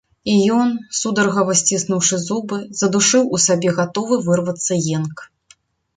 [0.31, 0.69] І ён,
[0.99, 5.17] сударгава сціснуўшы зубы, задушыў у сабе гатовы вырвацца енк.